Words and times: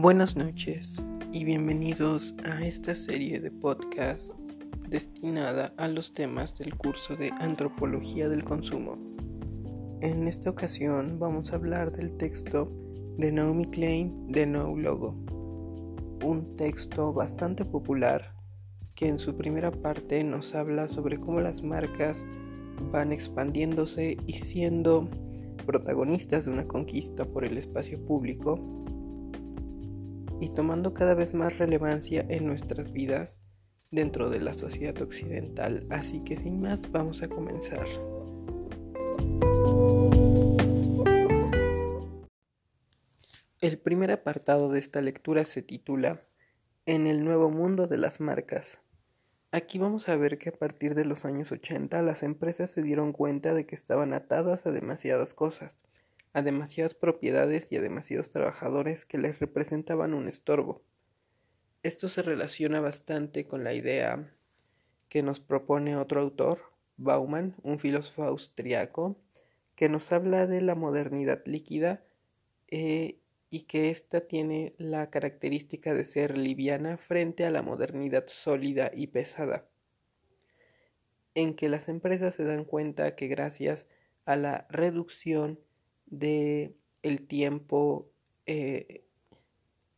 Buenas 0.00 0.36
noches 0.36 1.00
y 1.32 1.44
bienvenidos 1.44 2.34
a 2.44 2.66
esta 2.66 2.96
serie 2.96 3.38
de 3.38 3.52
podcast 3.52 4.32
destinada 4.88 5.72
a 5.76 5.86
los 5.86 6.12
temas 6.12 6.58
del 6.58 6.74
curso 6.76 7.14
de 7.14 7.30
Antropología 7.38 8.28
del 8.28 8.42
Consumo. 8.42 8.98
En 10.00 10.26
esta 10.26 10.50
ocasión 10.50 11.20
vamos 11.20 11.52
a 11.52 11.56
hablar 11.56 11.92
del 11.92 12.16
texto 12.16 12.66
de 13.18 13.30
Naomi 13.30 13.66
Klein 13.66 14.26
de 14.26 14.46
No 14.46 14.76
Logo, 14.76 15.10
un 16.24 16.56
texto 16.56 17.12
bastante 17.12 17.64
popular 17.64 18.34
que 18.96 19.06
en 19.06 19.18
su 19.18 19.36
primera 19.36 19.70
parte 19.70 20.24
nos 20.24 20.56
habla 20.56 20.88
sobre 20.88 21.18
cómo 21.18 21.40
las 21.40 21.62
marcas 21.62 22.26
van 22.90 23.12
expandiéndose 23.12 24.16
y 24.26 24.32
siendo 24.32 25.08
protagonistas 25.64 26.46
de 26.46 26.50
una 26.50 26.66
conquista 26.66 27.24
por 27.24 27.44
el 27.44 27.56
espacio 27.56 28.04
público 28.04 28.56
y 30.44 30.50
tomando 30.50 30.92
cada 30.92 31.14
vez 31.14 31.32
más 31.32 31.56
relevancia 31.56 32.26
en 32.28 32.44
nuestras 32.44 32.92
vidas 32.92 33.40
dentro 33.90 34.28
de 34.28 34.40
la 34.40 34.52
sociedad 34.52 35.00
occidental. 35.00 35.86
Así 35.88 36.22
que 36.22 36.36
sin 36.36 36.60
más 36.60 36.92
vamos 36.92 37.22
a 37.22 37.28
comenzar. 37.28 37.86
El 43.62 43.78
primer 43.78 44.10
apartado 44.10 44.68
de 44.68 44.80
esta 44.80 45.00
lectura 45.00 45.46
se 45.46 45.62
titula 45.62 46.20
En 46.84 47.06
el 47.06 47.24
nuevo 47.24 47.48
mundo 47.48 47.86
de 47.86 47.96
las 47.96 48.20
marcas. 48.20 48.80
Aquí 49.50 49.78
vamos 49.78 50.10
a 50.10 50.16
ver 50.16 50.36
que 50.36 50.50
a 50.50 50.52
partir 50.52 50.94
de 50.94 51.06
los 51.06 51.24
años 51.24 51.52
80 51.52 52.02
las 52.02 52.22
empresas 52.22 52.70
se 52.70 52.82
dieron 52.82 53.12
cuenta 53.12 53.54
de 53.54 53.64
que 53.64 53.74
estaban 53.74 54.12
atadas 54.12 54.66
a 54.66 54.72
demasiadas 54.72 55.32
cosas 55.32 55.78
a 56.34 56.42
demasiadas 56.42 56.94
propiedades 56.94 57.70
y 57.72 57.76
a 57.76 57.80
demasiados 57.80 58.28
trabajadores 58.28 59.04
que 59.04 59.18
les 59.18 59.40
representaban 59.40 60.12
un 60.14 60.26
estorbo. 60.26 60.82
Esto 61.84 62.08
se 62.08 62.22
relaciona 62.22 62.80
bastante 62.80 63.46
con 63.46 63.62
la 63.62 63.72
idea 63.72 64.34
que 65.08 65.22
nos 65.22 65.38
propone 65.38 65.96
otro 65.96 66.20
autor, 66.20 66.58
Bauman, 66.96 67.54
un 67.62 67.78
filósofo 67.78 68.24
austriaco, 68.24 69.16
que 69.76 69.88
nos 69.88 70.10
habla 70.10 70.46
de 70.48 70.60
la 70.60 70.74
modernidad 70.74 71.42
líquida 71.46 72.04
eh, 72.68 73.20
y 73.48 73.62
que 73.62 73.90
ésta 73.90 74.26
tiene 74.26 74.74
la 74.76 75.10
característica 75.10 75.94
de 75.94 76.04
ser 76.04 76.36
liviana 76.36 76.96
frente 76.96 77.44
a 77.44 77.50
la 77.52 77.62
modernidad 77.62 78.24
sólida 78.26 78.90
y 78.92 79.06
pesada, 79.06 79.68
en 81.34 81.54
que 81.54 81.68
las 81.68 81.88
empresas 81.88 82.34
se 82.34 82.44
dan 82.44 82.64
cuenta 82.64 83.14
que 83.14 83.28
gracias 83.28 83.86
a 84.24 84.34
la 84.34 84.66
reducción 84.68 85.60
de 86.06 86.76
el 87.02 87.26
tiempo 87.26 88.10
eh, 88.46 89.04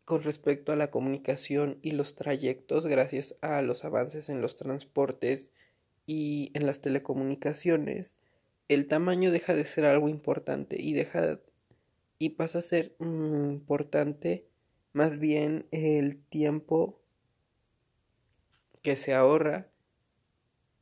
con 0.04 0.22
respecto 0.22 0.72
a 0.72 0.76
la 0.76 0.90
comunicación 0.90 1.78
y 1.82 1.92
los 1.92 2.14
trayectos 2.14 2.86
gracias 2.86 3.36
a 3.40 3.60
los 3.62 3.84
avances 3.84 4.28
en 4.28 4.40
los 4.40 4.56
transportes 4.56 5.50
y 6.06 6.52
en 6.54 6.66
las 6.66 6.80
telecomunicaciones 6.80 8.18
el 8.68 8.86
tamaño 8.86 9.30
deja 9.30 9.54
de 9.54 9.64
ser 9.64 9.84
algo 9.84 10.08
importante 10.08 10.80
y 10.80 10.92
deja 10.92 11.40
y 12.18 12.30
pasa 12.30 12.58
a 12.58 12.62
ser 12.62 12.96
importante 12.98 14.48
más 14.92 15.18
bien 15.18 15.66
el 15.70 16.16
tiempo 16.16 17.00
que 18.82 18.96
se 18.96 19.14
ahorra 19.14 19.70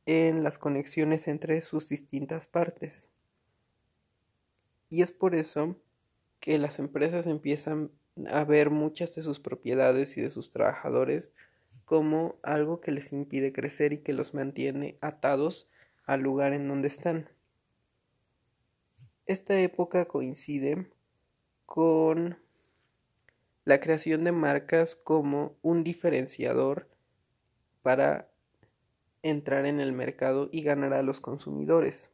en 0.05 0.43
las 0.43 0.57
conexiones 0.57 1.27
entre 1.27 1.59
sus 1.61 1.89
distintas 1.89 2.47
partes. 2.47 3.09
Y 4.89 5.01
es 5.01 5.11
por 5.11 5.35
eso 5.35 5.79
que 6.39 6.57
las 6.57 6.79
empresas 6.79 7.27
empiezan 7.27 7.91
a 8.27 8.43
ver 8.43 8.69
muchas 8.69 9.15
de 9.15 9.23
sus 9.23 9.39
propiedades 9.39 10.17
y 10.17 10.21
de 10.21 10.29
sus 10.29 10.49
trabajadores 10.49 11.31
como 11.85 12.39
algo 12.43 12.81
que 12.81 12.91
les 12.91 13.11
impide 13.13 13.51
crecer 13.51 13.93
y 13.93 13.99
que 13.99 14.13
los 14.13 14.33
mantiene 14.33 14.97
atados 15.01 15.69
al 16.05 16.21
lugar 16.21 16.53
en 16.53 16.67
donde 16.67 16.87
están. 16.87 17.29
Esta 19.25 19.59
época 19.59 20.05
coincide 20.05 20.87
con 21.65 22.37
la 23.63 23.79
creación 23.79 24.23
de 24.23 24.31
marcas 24.31 24.95
como 24.95 25.57
un 25.63 25.83
diferenciador 25.83 26.87
para 27.81 28.31
entrar 29.23 29.65
en 29.65 29.79
el 29.79 29.91
mercado 29.91 30.49
y 30.51 30.61
ganar 30.61 30.93
a 30.93 31.01
los 31.01 31.19
consumidores 31.19 32.11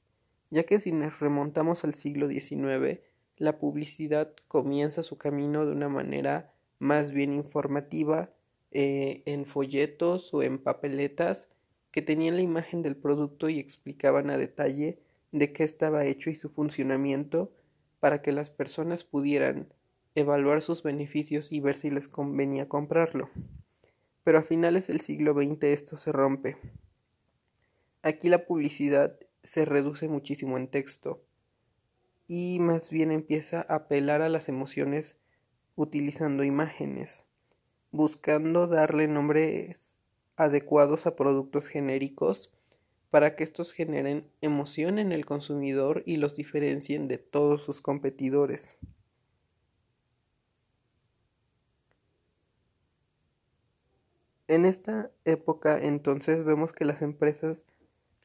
ya 0.51 0.63
que 0.63 0.79
si 0.79 0.91
nos 0.91 1.19
remontamos 1.19 1.83
al 1.83 1.95
siglo 1.95 2.27
XIX, 2.27 2.99
la 3.37 3.57
publicidad 3.57 4.35
comienza 4.47 5.01
su 5.01 5.17
camino 5.17 5.65
de 5.65 5.71
una 5.71 5.89
manera 5.89 6.53
más 6.77 7.11
bien 7.11 7.33
informativa, 7.33 8.31
eh, 8.71 9.23
en 9.25 9.45
folletos 9.45 10.33
o 10.33 10.43
en 10.43 10.57
papeletas 10.57 11.49
que 11.91 12.01
tenían 12.01 12.35
la 12.35 12.41
imagen 12.41 12.81
del 12.81 12.95
producto 12.95 13.49
y 13.49 13.59
explicaban 13.59 14.29
a 14.29 14.37
detalle 14.37 14.99
de 15.31 15.51
qué 15.51 15.63
estaba 15.63 16.05
hecho 16.05 16.29
y 16.29 16.35
su 16.35 16.49
funcionamiento 16.49 17.51
para 17.99 18.21
que 18.21 18.31
las 18.31 18.49
personas 18.49 19.03
pudieran 19.03 19.73
evaluar 20.15 20.61
sus 20.61 20.83
beneficios 20.83 21.51
y 21.51 21.59
ver 21.59 21.77
si 21.77 21.89
les 21.89 22.07
convenía 22.07 22.69
comprarlo. 22.69 23.29
Pero 24.23 24.39
a 24.39 24.43
finales 24.43 24.87
del 24.87 25.01
siglo 25.01 25.33
XX 25.33 25.63
esto 25.63 25.97
se 25.97 26.11
rompe. 26.11 26.57
Aquí 28.03 28.29
la 28.29 28.45
publicidad 28.45 29.19
se 29.43 29.65
reduce 29.65 30.07
muchísimo 30.07 30.57
en 30.57 30.67
texto 30.67 31.23
y 32.27 32.59
más 32.59 32.89
bien 32.89 33.11
empieza 33.11 33.65
a 33.67 33.75
apelar 33.75 34.21
a 34.21 34.29
las 34.29 34.49
emociones 34.49 35.17
utilizando 35.75 36.43
imágenes, 36.43 37.25
buscando 37.91 38.67
darle 38.67 39.07
nombres 39.07 39.95
adecuados 40.35 41.05
a 41.07 41.15
productos 41.15 41.67
genéricos 41.67 42.51
para 43.09 43.35
que 43.35 43.43
estos 43.43 43.73
generen 43.73 44.31
emoción 44.39 44.97
en 44.97 45.11
el 45.11 45.25
consumidor 45.25 46.03
y 46.05 46.15
los 46.15 46.35
diferencien 46.35 47.07
de 47.07 47.17
todos 47.17 47.61
sus 47.61 47.81
competidores. 47.81 48.75
En 54.47 54.65
esta 54.65 55.11
época 55.25 55.77
entonces 55.81 56.43
vemos 56.43 56.71
que 56.71 56.85
las 56.85 57.01
empresas 57.01 57.65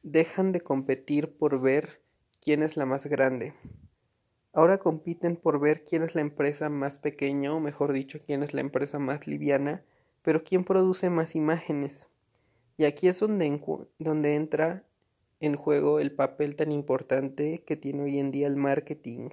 dejan 0.03 0.51
de 0.51 0.61
competir 0.61 1.37
por 1.37 1.61
ver 1.61 2.01
quién 2.41 2.63
es 2.63 2.77
la 2.77 2.85
más 2.85 3.05
grande. 3.05 3.53
Ahora 4.53 4.79
compiten 4.79 5.35
por 5.35 5.59
ver 5.59 5.83
quién 5.83 6.03
es 6.03 6.15
la 6.15 6.21
empresa 6.21 6.69
más 6.69 6.99
pequeña 6.99 7.53
o 7.53 7.59
mejor 7.59 7.93
dicho, 7.93 8.19
quién 8.25 8.41
es 8.41 8.53
la 8.53 8.61
empresa 8.61 8.99
más 8.99 9.27
liviana, 9.27 9.83
pero 10.21 10.43
quién 10.43 10.63
produce 10.63 11.09
más 11.09 11.35
imágenes. 11.35 12.09
Y 12.77 12.85
aquí 12.85 13.07
es 13.07 13.19
donde, 13.19 13.61
donde 13.99 14.35
entra 14.35 14.83
en 15.39 15.55
juego 15.55 15.99
el 15.99 16.11
papel 16.11 16.55
tan 16.55 16.71
importante 16.71 17.63
que 17.63 17.75
tiene 17.75 18.03
hoy 18.03 18.19
en 18.19 18.31
día 18.31 18.47
el 18.47 18.55
marketing 18.55 19.29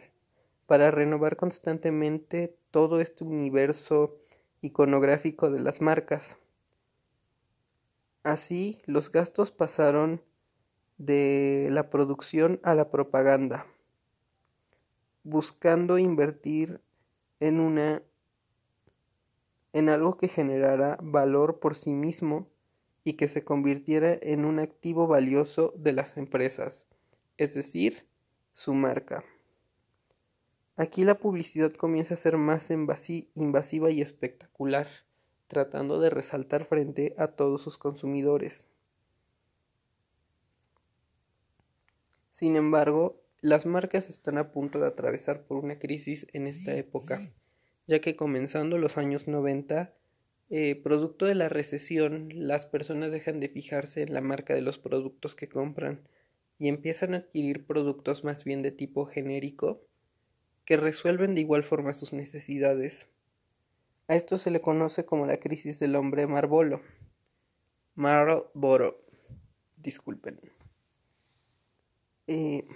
para 0.67 0.91
renovar 0.91 1.37
constantemente 1.37 2.57
todo 2.71 3.01
este 3.01 3.25
universo 3.25 4.19
iconográfico 4.61 5.51
de 5.51 5.61
las 5.61 5.81
marcas. 5.81 6.39
Así, 8.23 8.79
los 8.87 9.13
gastos 9.13 9.51
pasaron 9.51 10.23
de 10.99 11.69
la 11.71 11.91
producción 11.91 12.61
a 12.63 12.75
la 12.75 12.91
propaganda, 12.91 13.67
buscando 15.23 15.99
invertir 15.99 16.81
en 17.41 17.61
una 17.61 18.03
en 19.73 19.89
algo 19.89 20.17
que 20.17 20.29
generara 20.29 20.99
valor 21.03 21.59
por 21.59 21.75
sí 21.75 21.95
mismo 21.95 22.49
y 23.03 23.15
que 23.15 23.27
se 23.27 23.45
convirtiera 23.45 24.17
en 24.23 24.45
un 24.45 24.61
activo 24.61 25.09
valioso 25.09 25.75
de 25.77 25.93
las 25.93 26.17
empresas, 26.17 26.87
es 27.37 27.55
decir, 27.55 28.07
su 28.53 28.73
marca. 28.73 29.25
Aquí 30.77 31.05
la 31.05 31.19
publicidad 31.19 31.73
comienza 31.73 32.15
a 32.15 32.17
ser 32.17 32.37
más 32.37 32.71
invasiva 32.71 33.91
y 33.91 34.01
espectacular, 34.01 34.89
tratando 35.49 36.01
de 36.01 36.11
resaltar 36.11 36.65
frente 36.65 37.15
a 37.19 37.29
todos 37.29 37.63
sus 37.63 37.77
consumidores. 37.77 38.67
Sin 42.35 42.57
embargo, 42.57 43.23
las 43.43 43.65
marcas 43.65 44.11
están 44.11 44.39
a 44.39 44.51
punto 44.51 44.81
de 44.81 44.89
atravesar 44.89 45.47
por 45.47 45.59
una 45.59 45.79
crisis 45.79 46.27
en 46.33 46.49
esta 46.49 46.75
época, 46.75 47.33
ya 47.87 48.01
que 48.01 48.17
comenzando 48.17 48.77
los 48.77 48.99
años 48.99 49.29
90, 49.29 49.95
eh, 50.51 50.75
producto 50.75 51.27
de 51.27 51.37
la 51.37 51.49
recesión, 51.49 52.31
las 52.35 52.67
personas 52.67 53.13
dejan 53.13 53.39
de 53.39 53.51
fijarse 53.51 54.03
en 54.03 54.13
la 54.13 54.21
marca 54.21 54.53
de 54.53 54.63
los 54.63 54.81
productos 54.81 55.37
que 55.37 55.47
compran 55.47 56.09
y 56.59 56.67
empiezan 56.67 57.15
a 57.15 57.19
adquirir 57.19 57.67
productos 57.67 58.25
más 58.25 58.43
bien 58.43 58.63
de 58.63 58.73
tipo 58.73 59.07
genérico 59.07 59.87
que 60.65 60.77
resuelven 60.77 61.37
de 61.37 61.43
igual 61.43 61.63
forma 61.63 61.95
sus 61.95 62.13
necesidades. 62.13 63.07
A 64.09 64.17
esto 64.17 64.39
se 64.39 64.51
le 64.51 64.61
conoce 64.61 65.05
como 65.05 65.27
la 65.27 65.37
crisis 65.37 65.79
del 65.79 65.95
hombre 65.95 66.27
Marlboro. 66.27 66.83
Marlboro. 67.95 69.07
Disculpen. 69.77 70.41
Eh, 72.27 72.67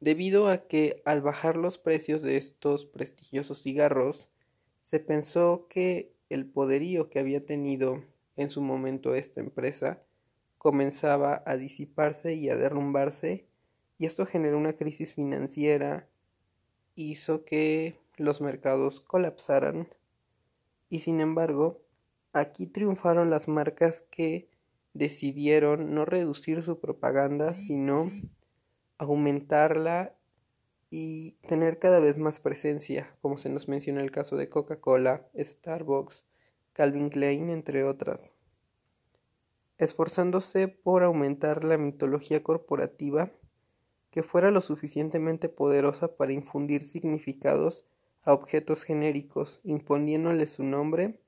debido 0.00 0.48
a 0.48 0.66
que 0.66 1.02
al 1.04 1.22
bajar 1.22 1.56
los 1.56 1.78
precios 1.78 2.22
de 2.22 2.36
estos 2.36 2.86
prestigiosos 2.86 3.62
cigarros, 3.62 4.28
se 4.84 5.00
pensó 5.00 5.66
que 5.68 6.12
el 6.28 6.46
poderío 6.46 7.08
que 7.08 7.18
había 7.18 7.40
tenido 7.40 8.02
en 8.36 8.50
su 8.50 8.60
momento 8.60 9.14
esta 9.14 9.40
empresa 9.40 10.02
comenzaba 10.58 11.42
a 11.46 11.56
disiparse 11.56 12.34
y 12.34 12.50
a 12.50 12.56
derrumbarse 12.56 13.46
y 13.98 14.06
esto 14.06 14.26
generó 14.26 14.58
una 14.58 14.74
crisis 14.74 15.12
financiera, 15.12 16.08
hizo 16.94 17.44
que 17.44 17.98
los 18.16 18.40
mercados 18.40 19.00
colapsaran. 19.00 19.88
Y 20.88 21.00
sin 21.00 21.20
embargo 21.20 21.80
aquí 22.32 22.66
triunfaron 22.66 23.30
las 23.30 23.48
marcas 23.48 24.04
que 24.10 24.48
decidieron 24.94 25.94
no 25.94 26.04
reducir 26.04 26.62
su 26.62 26.80
propaganda 26.80 27.54
sino 27.54 28.10
aumentarla 28.98 30.14
y 30.90 31.32
tener 31.46 31.78
cada 31.78 32.00
vez 32.00 32.18
más 32.18 32.40
presencia, 32.40 33.10
como 33.20 33.38
se 33.38 33.48
nos 33.48 33.68
menciona 33.68 34.00
el 34.02 34.10
caso 34.10 34.36
de 34.36 34.48
Coca-Cola, 34.48 35.28
Starbucks, 35.36 36.26
Calvin 36.72 37.10
Klein, 37.10 37.50
entre 37.50 37.84
otras, 37.84 38.32
esforzándose 39.78 40.68
por 40.68 41.02
aumentar 41.02 41.64
la 41.64 41.78
mitología 41.78 42.42
corporativa 42.42 43.30
que 44.10 44.22
fuera 44.22 44.50
lo 44.50 44.60
suficientemente 44.60 45.48
poderosa 45.48 46.16
para 46.16 46.32
infundir 46.32 46.82
significados 46.82 47.84
a 48.24 48.32
objetos 48.32 48.82
genéricos, 48.82 49.60
imponiéndoles 49.64 50.50
su 50.50 50.64
nombre, 50.64 51.20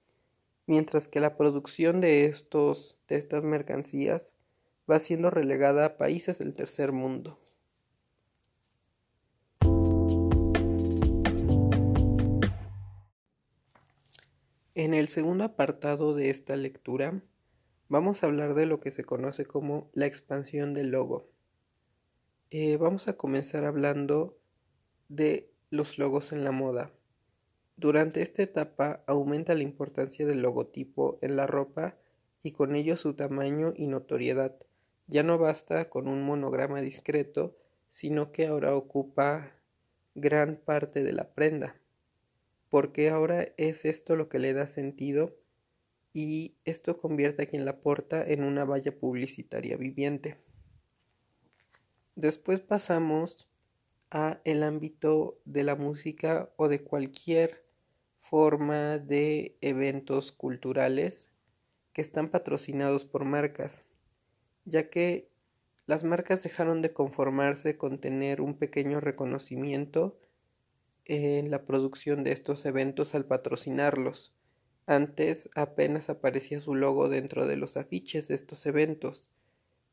mientras 0.66 1.06
que 1.08 1.20
la 1.20 1.36
producción 1.36 2.00
de 2.00 2.24
estos 2.24 2.98
de 3.08 3.16
estas 3.16 3.44
mercancías 3.44 4.36
va 4.90 4.98
siendo 4.98 5.30
relegada 5.30 5.84
a 5.84 5.96
países 5.96 6.38
del 6.38 6.54
tercer 6.54 6.92
mundo. 6.92 7.38
En 14.82 14.94
el 14.94 15.08
segundo 15.08 15.44
apartado 15.44 16.14
de 16.14 16.30
esta 16.30 16.56
lectura 16.56 17.22
vamos 17.90 18.22
a 18.22 18.28
hablar 18.28 18.54
de 18.54 18.64
lo 18.64 18.80
que 18.80 18.90
se 18.90 19.04
conoce 19.04 19.44
como 19.44 19.90
la 19.92 20.06
expansión 20.06 20.72
del 20.72 20.88
logo. 20.88 21.28
Eh, 22.48 22.78
vamos 22.78 23.06
a 23.06 23.18
comenzar 23.18 23.66
hablando 23.66 24.38
de 25.10 25.52
los 25.68 25.98
logos 25.98 26.32
en 26.32 26.44
la 26.44 26.50
moda. 26.50 26.94
Durante 27.76 28.22
esta 28.22 28.42
etapa 28.42 29.04
aumenta 29.06 29.54
la 29.54 29.64
importancia 29.64 30.24
del 30.24 30.40
logotipo 30.40 31.18
en 31.20 31.36
la 31.36 31.46
ropa 31.46 31.98
y 32.42 32.52
con 32.52 32.74
ello 32.74 32.96
su 32.96 33.12
tamaño 33.12 33.74
y 33.76 33.86
notoriedad. 33.86 34.56
Ya 35.08 35.22
no 35.22 35.36
basta 35.36 35.90
con 35.90 36.08
un 36.08 36.22
monograma 36.22 36.80
discreto, 36.80 37.54
sino 37.90 38.32
que 38.32 38.46
ahora 38.46 38.74
ocupa 38.74 39.56
gran 40.14 40.56
parte 40.56 41.02
de 41.02 41.12
la 41.12 41.34
prenda 41.34 41.76
porque 42.70 43.10
ahora 43.10 43.48
es 43.56 43.84
esto 43.84 44.16
lo 44.16 44.28
que 44.28 44.38
le 44.38 44.54
da 44.54 44.66
sentido 44.66 45.36
y 46.12 46.54
esto 46.64 46.96
convierte 46.96 47.42
a 47.42 47.46
quien 47.46 47.64
la 47.64 47.80
porta 47.80 48.24
en 48.24 48.42
una 48.42 48.64
valla 48.64 48.96
publicitaria 48.96 49.76
viviente. 49.76 50.38
Después 52.14 52.60
pasamos 52.60 53.48
a 54.10 54.40
el 54.44 54.62
ámbito 54.62 55.40
de 55.44 55.64
la 55.64 55.76
música 55.76 56.50
o 56.56 56.68
de 56.68 56.82
cualquier 56.82 57.64
forma 58.20 58.98
de 58.98 59.56
eventos 59.60 60.32
culturales 60.32 61.28
que 61.92 62.02
están 62.02 62.28
patrocinados 62.28 63.04
por 63.04 63.24
marcas, 63.24 63.84
ya 64.64 64.90
que 64.90 65.28
las 65.86 66.04
marcas 66.04 66.42
dejaron 66.44 66.82
de 66.82 66.92
conformarse 66.92 67.76
con 67.76 67.98
tener 67.98 68.40
un 68.40 68.54
pequeño 68.54 69.00
reconocimiento 69.00 70.19
en 71.04 71.50
la 71.50 71.64
producción 71.64 72.24
de 72.24 72.32
estos 72.32 72.64
eventos 72.66 73.14
al 73.14 73.24
patrocinarlos. 73.24 74.32
Antes 74.86 75.48
apenas 75.54 76.10
aparecía 76.10 76.60
su 76.60 76.74
logo 76.74 77.08
dentro 77.08 77.46
de 77.46 77.56
los 77.56 77.76
afiches 77.76 78.28
de 78.28 78.34
estos 78.34 78.66
eventos, 78.66 79.30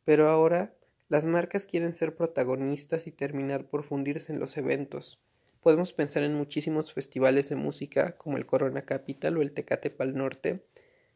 pero 0.03 0.29
ahora 0.29 0.73
las 1.09 1.25
marcas 1.25 1.67
quieren 1.67 1.95
ser 1.95 2.15
protagonistas 2.15 3.07
y 3.07 3.11
terminar 3.11 3.67
por 3.67 3.83
fundirse 3.83 4.33
en 4.33 4.39
los 4.39 4.57
eventos. 4.57 5.19
Podemos 5.61 5.93
pensar 5.93 6.23
en 6.23 6.33
muchísimos 6.33 6.93
festivales 6.93 7.49
de 7.49 7.55
música 7.55 8.17
como 8.17 8.37
el 8.37 8.45
Corona 8.45 8.83
Capital 8.83 9.37
o 9.37 9.41
el 9.41 9.53
Tecate 9.53 9.89
Pal 9.89 10.15
Norte, 10.15 10.65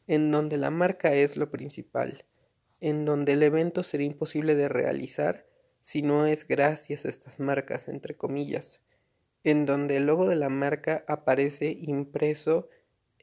en 0.08 0.32
donde 0.32 0.58
la 0.58 0.72
marca 0.72 1.14
es 1.14 1.38
lo 1.38 1.52
principal, 1.52 2.26
en 2.80 3.06
donde 3.06 3.34
el 3.34 3.44
evento 3.44 3.84
sería 3.84 4.08
imposible 4.08 4.56
de 4.56 4.70
realizar 4.70 5.46
si 5.82 6.02
no 6.02 6.26
es 6.26 6.48
gracias 6.48 7.06
a 7.06 7.10
estas 7.10 7.40
marcas, 7.40 7.88
entre 7.88 8.16
comillas, 8.16 8.82
en 9.44 9.66
donde 9.66 9.98
el 9.98 10.06
logo 10.06 10.28
de 10.28 10.36
la 10.36 10.50
marca 10.50 11.04
aparece 11.08 11.78
impreso 11.82 12.70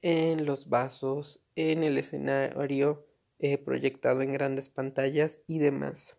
en 0.03 0.47
los 0.47 0.69
vasos, 0.69 1.41
en 1.57 1.83
el 1.83 1.99
escenario 1.99 3.07
eh, 3.39 3.59
proyectado 3.59 4.23
en 4.23 4.33
grandes 4.33 4.69
pantallas 4.69 5.41
y 5.47 5.59
demás, 5.59 6.17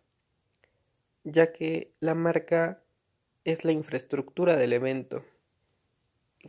ya 1.24 1.52
que 1.52 1.92
la 2.00 2.14
marca 2.14 2.82
es 3.44 3.64
la 3.64 3.72
infraestructura 3.72 4.56
del 4.56 4.72
evento, 4.72 5.24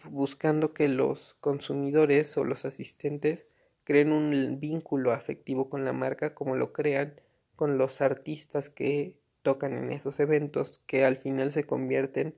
buscando 0.10 0.74
que 0.74 0.88
los 0.88 1.36
consumidores 1.40 2.38
o 2.38 2.44
los 2.44 2.66
asistentes 2.66 3.50
creen 3.84 4.12
un 4.12 4.60
vínculo 4.60 5.12
afectivo 5.12 5.70
con 5.70 5.84
la 5.84 5.94
marca 5.94 6.34
como 6.34 6.56
lo 6.56 6.72
crean 6.72 7.20
con 7.56 7.78
los 7.78 8.02
artistas 8.02 8.70
que 8.70 9.18
tocan 9.42 9.74
en 9.74 9.92
esos 9.92 10.20
eventos 10.20 10.80
que 10.86 11.04
al 11.04 11.18
final 11.18 11.52
se 11.52 11.66
convierten 11.66 12.36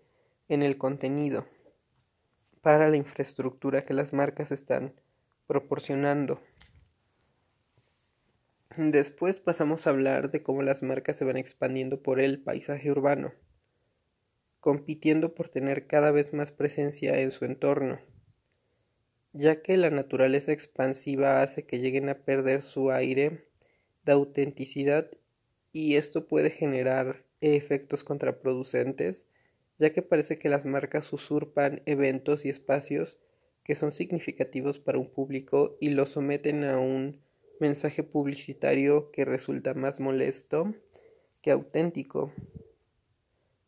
en 0.48 0.62
el 0.62 0.78
contenido 0.78 1.45
para 2.62 2.90
la 2.90 2.98
infraestructura 2.98 3.84
que 3.84 3.94
las 3.94 4.13
marcas 4.13 4.51
están 4.51 4.94
proporcionando. 5.48 6.42
Después 8.78 9.40
pasamos 9.40 9.86
a 9.86 9.92
hablar 9.92 10.31
de 10.31 10.42
cómo 10.42 10.63
las 10.63 10.81
marcas 10.81 11.18
se 11.18 11.25
van 11.25 11.38
expandiendo 11.38 12.01
por 12.01 12.19
el 12.19 12.42
paisaje 12.42 12.90
urbano, 12.90 13.34
compitiendo 14.60 15.36
por 15.36 15.50
tener 15.50 15.86
cada 15.86 16.12
vez 16.12 16.34
más 16.34 16.51
presencia 16.51 17.19
en 17.19 17.31
su 17.31 17.45
entorno, 17.45 18.00
ya 19.34 19.62
que 19.62 19.78
la 19.78 19.90
naturaleza 19.90 20.51
expansiva 20.51 21.44
hace 21.44 21.68
que 21.68 21.80
lleguen 21.80 22.10
a 22.10 22.24
perder 22.24 22.62
su 22.62 22.90
aire 22.90 23.48
de 24.06 24.12
autenticidad 24.12 25.12
y 25.72 25.95
esto 25.98 26.28
puede 26.28 26.50
generar 26.50 27.25
efectos 27.42 28.04
contraproducentes 28.04 29.28
ya 29.78 29.92
que 29.92 30.02
parece 30.02 30.38
que 30.38 30.50
las 30.50 30.66
marcas 30.66 31.12
usurpan 31.14 31.81
eventos 31.86 32.45
y 32.45 32.50
espacios 32.50 33.19
que 33.64 33.76
son 33.76 33.92
significativos 33.92 34.80
para 34.80 35.00
un 35.00 35.09
público 35.09 35.78
y 35.80 35.90
los 35.90 36.09
someten 36.09 36.64
a 36.64 36.78
un 36.80 37.21
mensaje 37.59 38.04
publicitario 38.04 39.12
que 39.12 39.26
resulta 39.26 39.74
más 39.74 40.00
molesto 40.00 40.74
que 41.42 41.52
auténtico. 41.52 42.33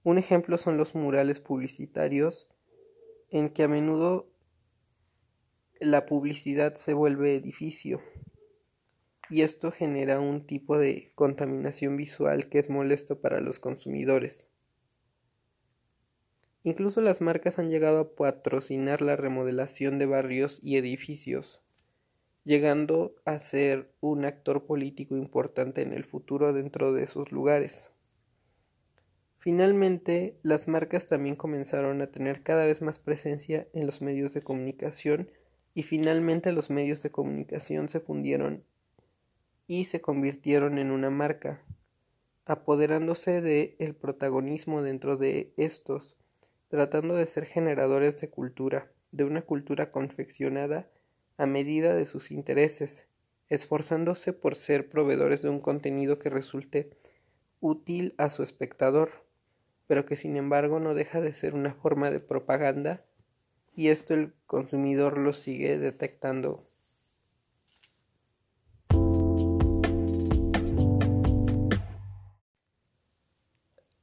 Un 0.04 0.18
ejemplo 0.18 0.58
son 0.58 0.78
los 0.78 0.96
murales 0.96 1.40
publicitarios 1.40 2.50
en 3.30 3.50
que 3.50 3.64
a 3.64 3.68
menudo 3.68 4.30
la 5.80 6.06
publicidad 6.06 6.76
se 6.76 6.94
vuelve 6.94 7.36
edificio 7.36 8.02
y 9.30 9.42
esto 9.42 9.72
genera 9.72 10.20
un 10.20 10.46
tipo 10.46 10.78
de 10.78 11.12
contaminación 11.16 11.98
visual 11.98 12.50
que 12.50 12.60
es 12.60 12.70
molesto 12.70 13.22
para 13.22 13.42
los 13.42 13.60
consumidores. 13.60 14.48
Incluso 16.66 17.00
las 17.00 17.22
marcas 17.22 17.60
han 17.60 17.70
llegado 17.70 18.00
a 18.00 18.16
patrocinar 18.16 19.04
la 19.04 19.16
remodelación 19.16 20.00
de 20.00 20.08
barrios 20.08 20.60
y 20.64 20.78
edificios, 20.78 21.62
llegando 22.44 23.14
a 23.24 23.40
ser 23.40 23.94
un 24.02 24.26
actor 24.26 24.66
político 24.66 25.16
importante 25.16 25.84
en 25.84 25.94
el 25.94 26.06
futuro 26.06 26.54
dentro 26.54 26.92
de 26.92 27.04
esos 27.04 27.32
lugares. 27.32 27.92
Finalmente, 29.38 30.40
las 30.42 30.68
marcas 30.68 31.06
también 31.06 31.36
comenzaron 31.36 32.02
a 32.02 32.10
tener 32.10 32.42
cada 32.42 32.66
vez 32.66 32.82
más 32.82 32.98
presencia 32.98 33.68
en 33.74 33.86
los 33.86 34.02
medios 34.02 34.34
de 34.34 34.42
comunicación 34.42 35.30
y 35.76 35.84
finalmente 35.84 36.52
los 36.52 36.72
medios 36.72 37.04
de 37.04 37.12
comunicación 37.12 37.90
se 37.90 38.00
fundieron 38.00 38.66
y 39.68 39.86
se 39.86 40.02
convirtieron 40.02 40.80
en 40.80 40.90
una 40.90 41.12
marca, 41.12 41.64
apoderándose 42.44 43.42
de 43.42 43.76
el 43.78 43.96
protagonismo 43.96 44.82
dentro 44.82 45.16
de 45.16 45.54
estos 45.58 46.18
tratando 46.76 47.16
de 47.16 47.26
ser 47.26 47.46
generadores 47.46 48.20
de 48.20 48.30
cultura, 48.30 48.92
de 49.12 49.24
una 49.24 49.42
cultura 49.42 49.92
confeccionada 49.92 50.90
a 51.38 51.46
medida 51.46 51.96
de 51.96 52.04
sus 52.04 52.32
intereses, 52.32 53.08
esforzándose 53.48 54.34
por 54.34 54.56
ser 54.56 54.90
proveedores 54.90 55.42
de 55.42 55.50
un 55.50 55.62
contenido 55.62 56.20
que 56.20 56.30
resulte 56.30 56.90
útil 57.62 58.14
a 58.18 58.30
su 58.30 58.44
espectador, 58.44 59.26
pero 59.88 60.06
que 60.06 60.18
sin 60.18 60.36
embargo 60.36 60.82
no 60.82 60.94
deja 60.94 61.22
de 61.22 61.32
ser 61.32 61.56
una 61.56 61.74
forma 61.74 62.12
de 62.12 62.20
propaganda 62.20 63.06
y 63.74 63.88
esto 63.88 64.14
el 64.14 64.34
consumidor 64.46 65.18
lo 65.18 65.32
sigue 65.32 65.80
detectando 65.80 66.68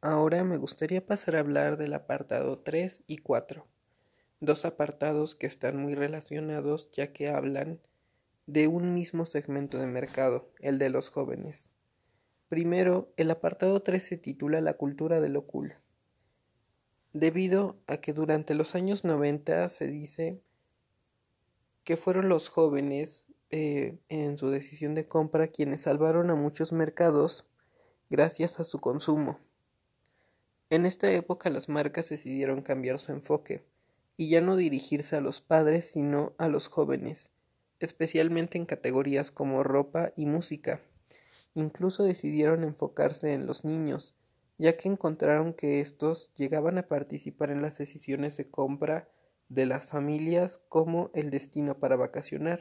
Ahora 0.05 0.43
me 0.43 0.57
gustaría 0.57 1.07
pasar 1.07 1.37
a 1.37 1.39
hablar 1.39 1.77
del 1.77 1.95
apartado 1.95 2.59
3 2.59 3.05
y 3.07 3.19
4, 3.19 3.69
dos 4.41 4.65
apartados 4.65 5.37
que 5.37 5.47
están 5.47 5.77
muy 5.77 5.95
relacionados 5.95 6.91
ya 6.91 7.13
que 7.13 7.29
hablan 7.29 7.81
de 8.47 8.67
un 8.67 8.95
mismo 8.95 9.25
segmento 9.25 9.79
de 9.79 9.87
mercado, 9.87 10.51
el 10.59 10.79
de 10.81 10.91
los 10.91 11.09
jóvenes. 11.09 11.71
Primero, 12.49 13.13
el 13.17 13.31
apartado 13.31 13.81
3 13.81 14.03
se 14.03 14.17
titula 14.17 14.61
La 14.61 14.75
cultura 14.75 15.21
de 15.21 15.29
lo 15.29 15.47
cool, 15.47 15.75
debido 17.13 17.79
a 17.87 17.99
que 17.99 18.13
durante 18.13 18.57
los 18.57 18.75
años 18.75 19.05
90 19.05 19.69
se 19.69 19.87
dice 19.87 20.43
que 21.85 21.97
fueron 21.97 22.29
los 22.29 22.49
jóvenes 22.49 23.25
eh, 23.51 24.01
en 24.09 24.37
su 24.37 24.51
decisión 24.51 24.97
de 24.97 25.05
compra 25.05 25.47
quienes 25.47 25.83
salvaron 25.83 26.29
a 26.31 26.35
muchos 26.35 26.73
mercados 26.73 27.47
gracias 28.11 28.59
a 28.59 28.65
su 28.65 28.81
consumo. 28.81 29.39
En 30.73 30.87
esta 30.87 31.13
época 31.13 31.51
las 31.51 31.69
marcas 31.69 32.09
decidieron 32.09 32.63
cambiar 32.63 32.99
su 32.99 33.13
enfoque 33.13 33.63
y 34.17 34.31
ya 34.31 34.41
no 34.41 34.57
dirigirse 34.57 35.15
a 35.17 35.21
los 35.21 35.43
padres 35.43 35.85
sino 35.85 36.33
a 36.39 36.49
los 36.49 36.69
jóvenes, 36.69 37.31
especialmente 37.79 38.57
en 38.57 38.65
categorías 38.65 39.31
como 39.31 39.65
ropa 39.65 40.15
y 40.17 40.25
música. 40.25 40.81
Incluso 41.53 42.05
decidieron 42.05 42.65
enfocarse 42.65 43.35
en 43.35 43.47
los 43.47 43.67
niños, 43.67 44.15
ya 44.57 44.79
que 44.79 44.89
encontraron 44.89 45.53
que 45.53 45.81
estos 45.81 46.33
llegaban 46.37 46.79
a 46.79 46.89
participar 46.89 47.51
en 47.51 47.61
las 47.61 47.77
decisiones 47.77 48.39
de 48.39 48.49
compra 48.49 49.11
de 49.51 49.67
las 49.67 49.85
familias 49.85 50.63
como 50.71 51.11
el 51.13 51.29
destino 51.29 51.79
para 51.79 51.97
vacacionar. 51.97 52.61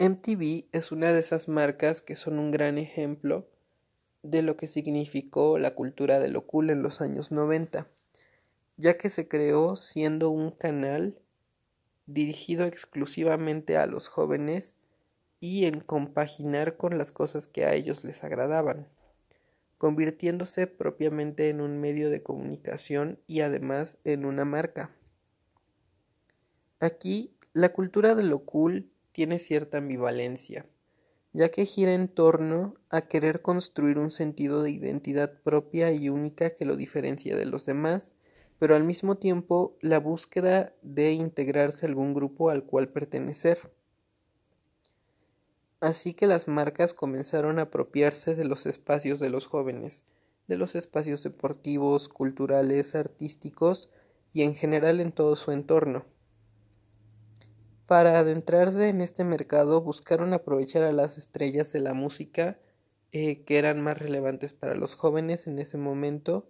MTV 0.00 0.66
es 0.72 0.90
una 0.90 1.12
de 1.12 1.20
esas 1.20 1.46
marcas 1.46 2.02
que 2.02 2.16
son 2.16 2.40
un 2.40 2.50
gran 2.50 2.76
ejemplo 2.76 3.48
de 4.30 4.42
lo 4.42 4.56
que 4.56 4.66
significó 4.66 5.58
la 5.58 5.74
cultura 5.74 6.18
de 6.18 6.28
lo 6.28 6.46
cool 6.46 6.70
en 6.70 6.82
los 6.82 7.00
años 7.00 7.32
90, 7.32 7.86
ya 8.76 8.98
que 8.98 9.08
se 9.08 9.28
creó 9.28 9.76
siendo 9.76 10.30
un 10.30 10.50
canal 10.50 11.18
dirigido 12.06 12.64
exclusivamente 12.64 13.76
a 13.76 13.86
los 13.86 14.08
jóvenes 14.08 14.76
y 15.40 15.66
en 15.66 15.80
compaginar 15.80 16.76
con 16.76 16.98
las 16.98 17.12
cosas 17.12 17.46
que 17.46 17.64
a 17.64 17.74
ellos 17.74 18.04
les 18.04 18.24
agradaban 18.24 18.88
convirtiéndose 19.78 20.66
propiamente 20.66 21.48
en 21.48 21.60
un 21.60 21.78
medio 21.78 22.10
de 22.10 22.22
comunicación 22.22 23.18
y 23.26 23.40
además 23.40 23.98
en 24.04 24.24
una 24.24 24.44
marca. 24.44 24.90
Aquí, 26.80 27.34
la 27.52 27.72
cultura 27.72 28.14
de 28.14 28.22
lo 28.22 28.40
cool 28.40 28.90
tiene 29.12 29.38
cierta 29.38 29.78
ambivalencia, 29.78 30.66
ya 31.36 31.50
que 31.50 31.66
gira 31.66 31.92
en 31.92 32.08
torno 32.08 32.76
a 32.88 33.02
querer 33.02 33.42
construir 33.42 33.98
un 33.98 34.10
sentido 34.10 34.62
de 34.62 34.70
identidad 34.70 35.42
propia 35.42 35.92
y 35.92 36.08
única 36.08 36.54
que 36.54 36.64
lo 36.64 36.76
diferencia 36.76 37.36
de 37.36 37.44
los 37.44 37.66
demás, 37.66 38.14
pero 38.58 38.74
al 38.74 38.84
mismo 38.84 39.18
tiempo 39.18 39.76
la 39.82 40.00
búsqueda 40.00 40.74
de 40.80 41.12
integrarse 41.12 41.84
a 41.84 41.90
algún 41.90 42.14
grupo 42.14 42.48
al 42.48 42.64
cual 42.64 42.88
pertenecer. 42.88 43.70
Así 45.80 46.14
que 46.14 46.26
las 46.26 46.48
marcas 46.48 46.94
comenzaron 46.94 47.58
a 47.58 47.64
apropiarse 47.64 48.34
de 48.34 48.46
los 48.46 48.64
espacios 48.64 49.20
de 49.20 49.28
los 49.28 49.44
jóvenes, 49.44 50.04
de 50.48 50.56
los 50.56 50.74
espacios 50.74 51.22
deportivos, 51.22 52.08
culturales, 52.08 52.94
artísticos 52.94 53.90
y 54.32 54.40
en 54.40 54.54
general 54.54 55.00
en 55.02 55.12
todo 55.12 55.36
su 55.36 55.52
entorno. 55.52 56.06
Para 57.86 58.18
adentrarse 58.18 58.88
en 58.88 59.00
este 59.00 59.24
mercado 59.24 59.80
buscaron 59.80 60.32
aprovechar 60.32 60.82
a 60.82 60.92
las 60.92 61.18
estrellas 61.18 61.72
de 61.72 61.80
la 61.80 61.94
música 61.94 62.58
eh, 63.12 63.44
que 63.44 63.58
eran 63.58 63.80
más 63.80 63.98
relevantes 63.98 64.52
para 64.52 64.74
los 64.74 64.94
jóvenes 64.94 65.46
en 65.46 65.58
ese 65.58 65.78
momento 65.78 66.48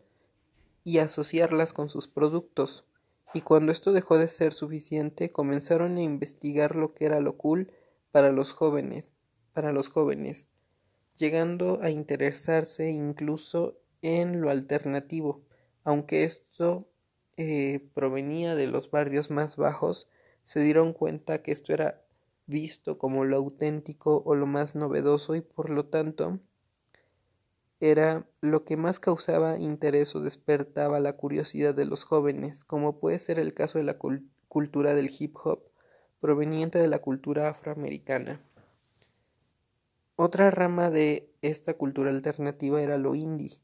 y 0.83 0.99
asociarlas 0.99 1.73
con 1.73 1.89
sus 1.89 2.09
productos. 2.09 2.87
Y 3.35 3.43
cuando 3.43 3.73
esto 3.73 3.93
dejó 3.93 4.19
de 4.19 4.29
ser 4.29 4.53
suficiente, 4.53 5.29
comenzaron 5.29 5.97
a 5.99 6.03
investigar 6.03 6.77
lo 6.77 6.95
que 6.95 7.05
era 7.05 7.21
lo 7.21 7.37
cool 7.37 7.71
para 8.13 8.33
los 8.33 8.53
jóvenes 8.53 9.13
para 9.57 9.73
los 9.73 9.89
jóvenes, 9.89 10.51
llegando 11.17 11.81
a 11.81 11.89
interesarse 11.89 12.91
incluso 12.91 13.81
en 14.03 14.43
lo 14.43 14.51
alternativo, 14.51 15.47
aunque 15.83 16.25
esto 16.25 16.91
eh, 17.39 17.89
provenía 17.95 18.55
de 18.55 18.67
los 18.67 18.91
barrios 18.91 19.31
más 19.31 19.57
bajos, 19.57 20.11
se 20.47 20.61
dieron 20.61 20.93
cuenta 20.93 21.43
que 21.43 21.51
esto 21.53 21.75
era 21.75 22.03
visto 22.47 22.99
como 22.99 23.25
lo 23.25 23.37
auténtico 23.37 24.23
o 24.25 24.37
lo 24.37 24.47
más 24.47 24.77
novedoso 24.77 25.35
y 25.35 25.41
por 25.41 25.71
lo 25.71 25.87
tanto 25.87 26.39
era 27.81 28.27
lo 28.41 28.65
que 28.65 28.77
más 28.77 29.01
causaba 29.01 29.59
interés 29.59 30.15
o 30.15 30.21
despertaba 30.21 31.01
la 31.01 31.15
curiosidad 31.15 31.75
de 31.75 31.85
los 31.85 32.05
jóvenes, 32.05 32.65
como 32.65 33.01
puede 33.01 33.19
ser 33.19 33.39
el 33.41 33.55
caso 33.55 33.79
de 33.79 33.85
la 33.85 33.99
cultura 34.49 34.95
del 34.95 35.11
hip 35.19 35.37
hop, 35.43 35.65
proveniente 36.21 36.79
de 36.79 36.89
la 36.89 37.01
cultura 37.01 37.51
afroamericana. 37.51 38.41
Otra 40.15 40.51
rama 40.53 40.91
de 40.91 41.29
esta 41.43 41.75
cultura 41.75 42.11
alternativa 42.11 42.81
era 42.81 42.97
lo 42.99 43.17
indie. 43.17 43.61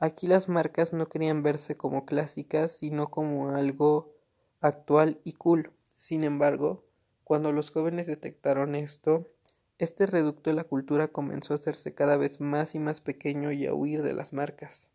Aquí 0.00 0.26
las 0.26 0.48
marcas 0.48 0.92
no 0.92 1.08
querían 1.08 1.44
verse 1.44 1.76
como 1.76 2.04
clásicas, 2.04 2.72
sino 2.72 3.10
como 3.10 3.50
algo 3.50 4.12
actual 4.60 5.20
y 5.24 5.32
cool. 5.34 5.72
Sin 5.96 6.24
embargo, 6.24 6.84
cuando 7.24 7.52
los 7.52 7.70
jóvenes 7.70 8.06
detectaron 8.06 8.74
esto, 8.74 9.32
este 9.78 10.04
reducto 10.04 10.50
de 10.50 10.56
la 10.56 10.64
cultura 10.64 11.08
comenzó 11.08 11.54
a 11.54 11.56
hacerse 11.56 11.94
cada 11.94 12.18
vez 12.18 12.38
más 12.38 12.74
y 12.74 12.78
más 12.78 13.00
pequeño 13.00 13.50
y 13.50 13.66
a 13.66 13.72
huir 13.72 14.02
de 14.02 14.12
las 14.12 14.34
marcas. 14.34 14.90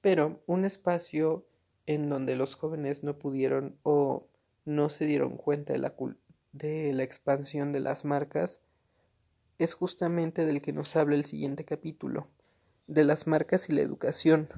Pero 0.00 0.42
un 0.46 0.64
espacio 0.64 1.46
en 1.86 2.08
donde 2.08 2.34
los 2.34 2.56
jóvenes 2.56 3.04
no 3.04 3.18
pudieron 3.18 3.78
o 3.84 4.26
no 4.64 4.88
se 4.88 5.06
dieron 5.06 5.36
cuenta 5.36 5.72
de 5.74 5.78
la, 5.78 5.94
de 6.52 6.92
la 6.92 7.04
expansión 7.04 7.72
de 7.72 7.80
las 7.80 8.04
marcas 8.04 8.62
es 9.58 9.74
justamente 9.74 10.44
del 10.44 10.60
que 10.60 10.72
nos 10.72 10.96
habla 10.96 11.14
el 11.14 11.24
siguiente 11.24 11.64
capítulo, 11.64 12.28
de 12.88 13.04
las 13.04 13.28
marcas 13.28 13.68
y 13.68 13.74
la 13.74 13.82
educación, 13.82 14.48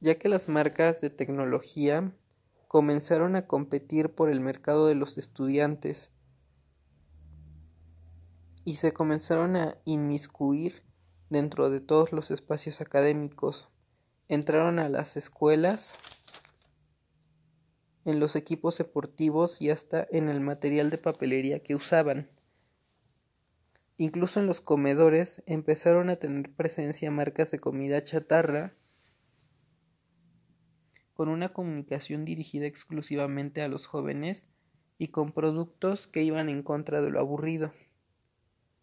ya 0.00 0.16
que 0.16 0.28
las 0.28 0.48
marcas 0.48 1.00
de 1.00 1.08
tecnología 1.08 2.12
comenzaron 2.72 3.36
a 3.36 3.42
competir 3.42 4.14
por 4.14 4.30
el 4.30 4.40
mercado 4.40 4.86
de 4.86 4.94
los 4.94 5.18
estudiantes 5.18 6.08
y 8.64 8.76
se 8.76 8.94
comenzaron 8.94 9.56
a 9.56 9.76
inmiscuir 9.84 10.82
dentro 11.28 11.68
de 11.68 11.80
todos 11.80 12.12
los 12.12 12.30
espacios 12.30 12.80
académicos. 12.80 13.68
Entraron 14.26 14.78
a 14.78 14.88
las 14.88 15.18
escuelas, 15.18 15.98
en 18.06 18.20
los 18.20 18.36
equipos 18.36 18.78
deportivos 18.78 19.60
y 19.60 19.68
hasta 19.68 20.08
en 20.10 20.30
el 20.30 20.40
material 20.40 20.88
de 20.88 20.96
papelería 20.96 21.62
que 21.62 21.74
usaban. 21.74 22.30
Incluso 23.98 24.40
en 24.40 24.46
los 24.46 24.62
comedores 24.62 25.42
empezaron 25.44 26.08
a 26.08 26.16
tener 26.16 26.50
presencia 26.54 27.10
marcas 27.10 27.50
de 27.50 27.58
comida 27.58 28.02
chatarra 28.02 28.74
con 31.14 31.28
una 31.28 31.52
comunicación 31.52 32.24
dirigida 32.24 32.66
exclusivamente 32.66 33.62
a 33.62 33.68
los 33.68 33.86
jóvenes 33.86 34.48
y 34.98 35.08
con 35.08 35.32
productos 35.32 36.06
que 36.06 36.22
iban 36.22 36.48
en 36.48 36.62
contra 36.62 37.00
de 37.00 37.10
lo 37.10 37.20
aburrido. 37.20 37.72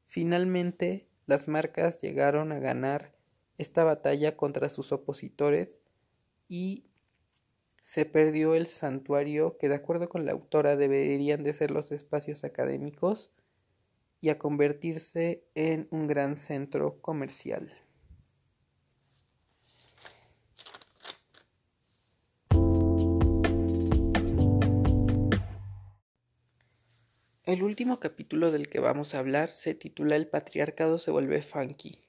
Finalmente, 0.05 1.07
las 1.25 1.47
marcas 1.47 2.01
llegaron 2.01 2.51
a 2.51 2.59
ganar 2.59 3.15
esta 3.57 3.83
batalla 3.83 4.35
contra 4.35 4.69
sus 4.69 4.91
opositores 4.91 5.81
y 6.47 6.85
se 7.83 8.05
perdió 8.05 8.55
el 8.55 8.67
santuario 8.67 9.57
que 9.57 9.69
de 9.69 9.75
acuerdo 9.75 10.09
con 10.09 10.25
la 10.25 10.31
autora 10.31 10.75
deberían 10.75 11.43
de 11.43 11.53
ser 11.53 11.71
los 11.71 11.91
espacios 11.91 12.43
académicos 12.43 13.31
y 14.21 14.29
a 14.29 14.37
convertirse 14.37 15.43
en 15.55 15.87
un 15.91 16.07
gran 16.07 16.35
centro 16.35 17.01
comercial. 17.01 17.69
El 27.49 27.63
último 27.63 27.99
capítulo 27.99 28.51
del 28.51 28.69
que 28.69 28.79
vamos 28.79 29.15
a 29.15 29.17
hablar 29.17 29.53
se 29.53 29.73
titula 29.73 30.15
El 30.15 30.27
patriarcado 30.27 30.99
se 30.99 31.09
vuelve 31.09 31.41
funky. 31.41 31.99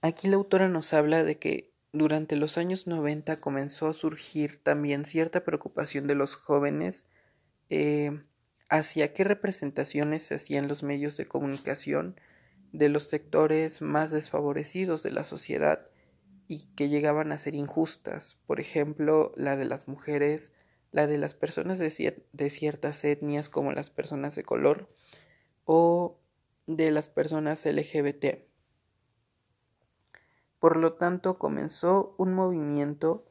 Aquí 0.00 0.26
la 0.26 0.36
autora 0.36 0.68
nos 0.68 0.94
habla 0.94 1.22
de 1.22 1.38
que 1.38 1.74
durante 1.92 2.36
los 2.36 2.56
años 2.56 2.86
90 2.86 3.40
comenzó 3.40 3.88
a 3.88 3.92
surgir 3.92 4.56
también 4.62 5.04
cierta 5.04 5.44
preocupación 5.44 6.06
de 6.06 6.14
los 6.14 6.34
jóvenes 6.34 7.04
eh, 7.68 8.22
hacia 8.70 9.12
qué 9.12 9.24
representaciones 9.24 10.22
se 10.22 10.36
hacían 10.36 10.66
los 10.66 10.82
medios 10.82 11.18
de 11.18 11.28
comunicación 11.28 12.18
de 12.72 12.88
los 12.88 13.10
sectores 13.10 13.82
más 13.82 14.12
desfavorecidos 14.12 15.02
de 15.02 15.10
la 15.10 15.24
sociedad 15.24 15.90
y 16.48 16.68
que 16.74 16.88
llegaban 16.88 17.32
a 17.32 17.38
ser 17.38 17.54
injustas, 17.54 18.38
por 18.46 18.60
ejemplo, 18.60 19.34
la 19.36 19.58
de 19.58 19.66
las 19.66 19.88
mujeres, 19.88 20.52
la 20.92 21.06
de 21.06 21.18
las 21.18 21.34
personas 21.34 21.78
de, 21.78 22.50
ciertas 22.50 23.04
etnias 23.04 23.48
como 23.48 23.72
las 23.72 23.90
personas 23.90 24.36
de 24.36 24.44
color 24.44 24.88
o 25.64 26.18
de 26.66 26.90
las 26.90 27.08
personas 27.08 27.64
LGBT. 27.64 28.44
Por 30.58 30.76
lo 30.76 30.92
tanto, 30.92 31.38
comenzó 31.38 32.14
un 32.18 32.34
movimiento 32.34 33.24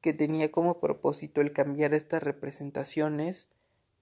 que 0.00 0.14
tenía 0.14 0.50
como 0.50 0.80
propósito 0.80 1.40
el 1.40 1.52
cambiar 1.52 1.92
estas 1.92 2.22
representaciones 2.22 3.50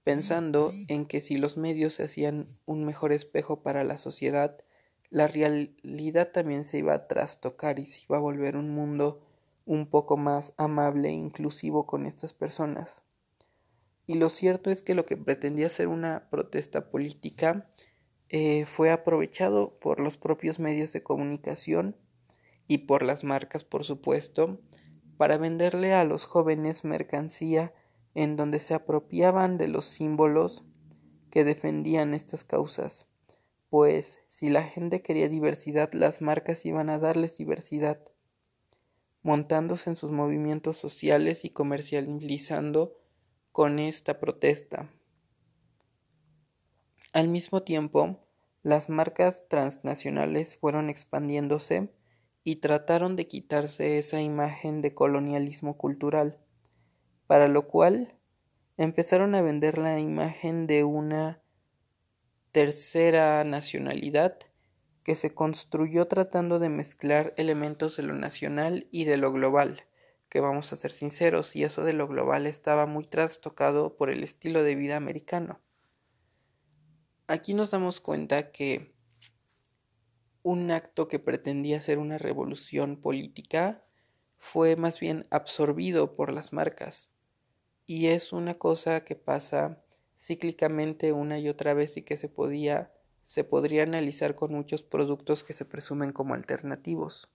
pensando 0.04 0.72
en 0.88 1.06
que 1.06 1.20
si 1.20 1.38
los 1.38 1.56
medios 1.56 1.94
se 1.94 2.04
hacían 2.04 2.46
un 2.66 2.84
mejor 2.84 3.12
espejo 3.12 3.62
para 3.62 3.84
la 3.84 3.98
sociedad, 3.98 4.58
la 5.10 5.28
realidad 5.28 6.30
también 6.32 6.64
se 6.64 6.78
iba 6.78 6.92
a 6.94 7.06
trastocar 7.06 7.78
y 7.78 7.84
se 7.84 8.02
iba 8.02 8.16
a 8.16 8.20
volver 8.20 8.56
un 8.56 8.70
mundo 8.70 9.20
un 9.64 9.86
poco 9.86 10.16
más 10.16 10.54
amable 10.56 11.08
e 11.08 11.12
inclusivo 11.12 11.86
con 11.86 12.06
estas 12.06 12.32
personas. 12.32 13.04
Y 14.06 14.14
lo 14.14 14.28
cierto 14.28 14.70
es 14.70 14.82
que 14.82 14.94
lo 14.94 15.06
que 15.06 15.16
pretendía 15.16 15.68
ser 15.68 15.88
una 15.88 16.28
protesta 16.30 16.90
política 16.90 17.68
eh, 18.28 18.64
fue 18.66 18.90
aprovechado 18.90 19.78
por 19.78 20.00
los 20.00 20.16
propios 20.16 20.58
medios 20.58 20.92
de 20.92 21.02
comunicación 21.02 21.96
y 22.66 22.78
por 22.78 23.02
las 23.02 23.24
marcas, 23.24 23.64
por 23.64 23.84
supuesto, 23.84 24.60
para 25.16 25.36
venderle 25.36 25.92
a 25.92 26.04
los 26.04 26.24
jóvenes 26.24 26.84
mercancía 26.84 27.74
en 28.14 28.36
donde 28.36 28.58
se 28.58 28.74
apropiaban 28.74 29.58
de 29.58 29.68
los 29.68 29.84
símbolos 29.84 30.64
que 31.30 31.44
defendían 31.44 32.12
estas 32.12 32.44
causas, 32.44 33.08
pues 33.70 34.18
si 34.28 34.50
la 34.50 34.62
gente 34.62 35.00
quería 35.00 35.28
diversidad, 35.28 35.92
las 35.92 36.20
marcas 36.20 36.66
iban 36.66 36.90
a 36.90 36.98
darles 36.98 37.38
diversidad, 37.38 38.00
montándose 39.22 39.90
en 39.90 39.96
sus 39.96 40.10
movimientos 40.10 40.76
sociales 40.76 41.44
y 41.44 41.50
comercializando 41.50 42.96
con 43.52 43.78
esta 43.78 44.18
protesta. 44.18 44.90
Al 47.12 47.28
mismo 47.28 47.62
tiempo, 47.62 48.18
las 48.62 48.88
marcas 48.88 49.48
transnacionales 49.48 50.56
fueron 50.56 50.88
expandiéndose 50.88 51.92
y 52.44 52.56
trataron 52.56 53.16
de 53.16 53.26
quitarse 53.26 53.98
esa 53.98 54.20
imagen 54.20 54.80
de 54.80 54.94
colonialismo 54.94 55.76
cultural 55.76 56.38
para 57.26 57.48
lo 57.48 57.68
cual 57.68 58.18
empezaron 58.76 59.34
a 59.34 59.42
vender 59.42 59.78
la 59.78 59.98
imagen 60.00 60.66
de 60.66 60.84
una 60.84 61.42
tercera 62.50 63.44
nacionalidad 63.44 64.38
que 65.04 65.14
se 65.14 65.34
construyó 65.34 66.06
tratando 66.06 66.58
de 66.58 66.68
mezclar 66.68 67.34
elementos 67.36 67.96
de 67.96 68.04
lo 68.04 68.14
nacional 68.14 68.86
y 68.90 69.04
de 69.04 69.16
lo 69.16 69.32
global, 69.32 69.84
que 70.28 70.40
vamos 70.40 70.72
a 70.72 70.76
ser 70.76 70.92
sinceros, 70.92 71.56
y 71.56 71.64
eso 71.64 71.84
de 71.84 71.92
lo 71.92 72.08
global 72.08 72.46
estaba 72.46 72.86
muy 72.86 73.04
trastocado 73.04 73.96
por 73.96 74.10
el 74.10 74.22
estilo 74.22 74.62
de 74.62 74.74
vida 74.74 74.96
americano. 74.96 75.60
Aquí 77.26 77.54
nos 77.54 77.70
damos 77.70 78.00
cuenta 78.00 78.52
que 78.52 78.94
un 80.42 80.70
acto 80.70 81.08
que 81.08 81.18
pretendía 81.18 81.80
ser 81.80 81.98
una 81.98 82.18
revolución 82.18 83.00
política 83.00 83.84
fue 84.38 84.76
más 84.76 84.98
bien 84.98 85.24
absorbido 85.30 86.16
por 86.16 86.32
las 86.32 86.52
marcas 86.52 87.12
y 87.86 88.08
es 88.08 88.32
una 88.32 88.58
cosa 88.58 89.04
que 89.04 89.16
pasa 89.16 89.82
cíclicamente 90.18 91.12
una 91.12 91.38
y 91.38 91.48
otra 91.48 91.74
vez 91.74 91.96
y 91.96 92.02
que 92.02 92.16
se 92.16 92.28
podía 92.28 92.92
se 93.24 93.44
podría 93.44 93.82
analizar 93.82 94.34
con 94.34 94.52
muchos 94.52 94.82
productos 94.82 95.44
que 95.44 95.52
se 95.52 95.64
presumen 95.64 96.12
como 96.12 96.34
alternativos. 96.34 97.30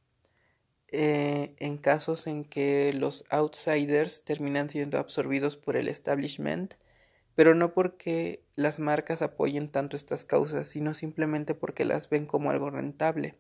Eh, 0.89 1.56
en 1.58 1.77
casos 1.77 2.27
en 2.27 2.46
que 2.46 2.94
los 2.94 3.25
outsiders 3.29 4.24
terminan 4.24 4.70
siendo 4.70 5.00
absorbidos 5.00 5.58
por 5.58 5.75
el 5.75 5.89
establishment, 5.89 6.75
pero 7.36 7.53
no 7.53 7.74
porque 7.74 8.44
las 8.56 8.79
marcas 8.79 9.22
apoyen 9.22 9.70
tanto 9.70 9.98
estas 9.98 10.24
causas, 10.24 10.67
sino 10.67 10.94
simplemente 10.94 11.56
porque 11.56 11.86
las 11.86 12.10
ven 12.10 12.25
como 12.25 12.51
algo 12.51 12.70
rentable. 12.70 13.36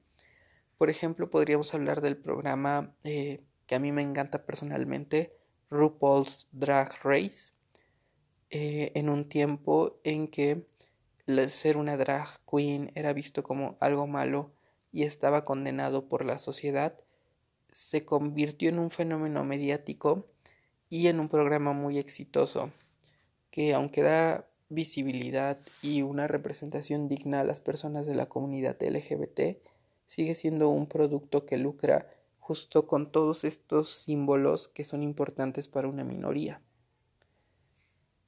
Por 0.77 0.89
ejemplo, 0.89 1.29
podríamos 1.29 1.73
hablar 1.73 2.01
del 2.01 2.17
programa 2.17 2.93
eh, 3.03 3.41
que 3.65 3.75
a 3.75 3.79
mí 3.79 3.91
me 3.91 4.01
encanta 4.01 4.45
personalmente, 4.45 5.33
RuPaul's 5.69 6.47
Drag 6.51 6.89
Race 7.03 7.53
eh, 8.49 8.91
en 8.95 9.09
un 9.09 9.27
tiempo 9.27 9.99
en 10.03 10.27
que 10.27 10.67
ser 11.49 11.77
una 11.77 11.97
drag 11.97 12.27
queen 12.49 12.91
era 12.95 13.13
visto 13.13 13.43
como 13.43 13.77
algo 13.79 14.07
malo 14.07 14.51
y 14.91 15.03
estaba 15.03 15.45
condenado 15.45 16.07
por 16.07 16.25
la 16.25 16.39
sociedad, 16.39 16.99
se 17.69 18.05
convirtió 18.05 18.69
en 18.69 18.79
un 18.79 18.89
fenómeno 18.89 19.43
mediático 19.43 20.25
y 20.89 21.07
en 21.07 21.19
un 21.19 21.27
programa 21.27 21.73
muy 21.73 21.97
exitoso 21.97 22.71
que 23.51 23.73
aunque 23.73 24.01
da 24.01 24.47
visibilidad 24.69 25.59
y 25.81 26.01
una 26.01 26.27
representación 26.27 27.07
digna 27.07 27.41
a 27.41 27.43
las 27.43 27.61
personas 27.61 28.05
de 28.05 28.15
la 28.15 28.27
comunidad 28.27 28.77
LGBT, 28.81 29.57
sigue 30.07 30.35
siendo 30.35 30.69
un 30.69 30.87
producto 30.87 31.45
que 31.45 31.57
lucra 31.57 32.09
justo 32.39 32.87
con 32.87 33.11
todos 33.11 33.43
estos 33.43 33.89
símbolos 33.89 34.67
que 34.69 34.85
son 34.85 35.03
importantes 35.03 35.67
para 35.67 35.87
una 35.87 36.03
minoría. 36.03 36.61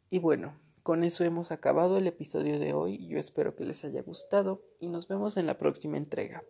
Y 0.10 0.20
bueno, 0.20 0.60
con 0.84 1.04
eso 1.04 1.24
hemos 1.24 1.52
acabado 1.52 1.98
el 1.98 2.08
episodio 2.08 2.60
de 2.60 2.74
hoy. 2.74 3.08
Yo 3.08 3.20
espero 3.20 3.56
que 3.56 3.66
les 3.66 3.84
haya 3.86 4.02
gustado 4.02 4.64
y 4.80 4.88
nos 4.88 5.08
vemos 5.08 5.38
en 5.38 5.46
la 5.46 5.58
próxima 5.58 5.98
entrega. 5.98 6.44